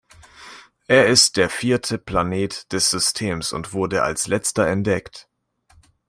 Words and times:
Er 0.87 1.05
ist 1.09 1.37
der 1.37 1.47
vierte 1.47 1.99
Planet 1.99 2.71
des 2.73 2.89
Systems 2.89 3.53
und 3.53 3.71
wurde 3.71 4.01
als 4.01 4.25
letzter 4.25 4.65
entdeckt. 4.65 5.29